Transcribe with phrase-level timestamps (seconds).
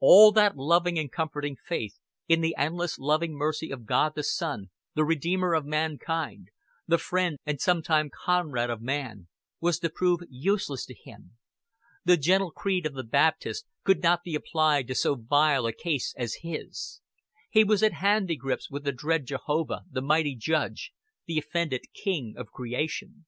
[0.00, 4.70] All that lovely and comforting faith in the endless loving mercy of God the Son,
[4.94, 6.48] the Redeemer of mankind,
[6.86, 9.28] the Friend and sometime Comrade of man,
[9.60, 11.32] was to prove useless to him;
[12.06, 16.14] the gentle creed of the Baptists could not be applied to so vile a case
[16.16, 17.02] as his;
[17.50, 20.90] he was at handygrips with the dread Jehovah, the mighty Judge,
[21.26, 23.26] the offended King of creation.